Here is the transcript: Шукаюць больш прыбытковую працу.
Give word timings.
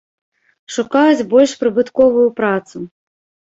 Шукаюць 0.75 1.27
больш 1.35 1.55
прыбытковую 1.61 2.27
працу. 2.43 2.77